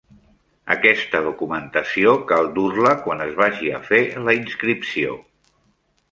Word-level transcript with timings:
Aquesta 0.75 1.19
documentació 1.25 2.13
cal 2.31 2.49
dur-la 2.55 2.93
quan 3.03 3.21
es 3.25 3.35
vagi 3.41 3.69
a 3.75 3.81
fer 3.91 3.99
la 4.29 4.35
inscripció. 4.39 5.13